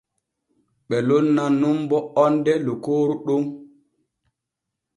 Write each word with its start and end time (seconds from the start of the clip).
Ɓe 0.87 0.97
lonnan 1.07 1.51
nun 1.59 1.77
bo 1.89 1.97
onde 2.23 2.53
lokooru 2.65 3.15
ɗon. 3.25 3.43